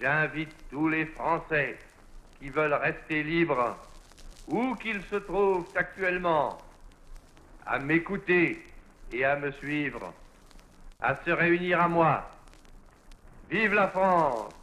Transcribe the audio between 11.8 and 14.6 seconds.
à moi. Vive la France